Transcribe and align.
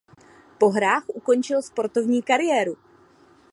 Po 0.59 0.69
hrách 0.69 1.09
ukončil 1.09 1.61
sportovní 1.61 2.21
kariéru. 2.21 2.77